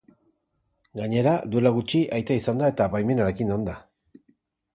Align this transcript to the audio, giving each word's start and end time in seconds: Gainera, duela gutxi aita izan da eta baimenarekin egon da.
Gainera, 1.01 1.33
duela 1.55 1.73
gutxi 1.75 2.01
aita 2.17 2.39
izan 2.41 2.65
da 2.65 2.71
eta 2.75 2.89
baimenarekin 2.97 3.53
egon 3.53 3.69
da. 3.71 3.79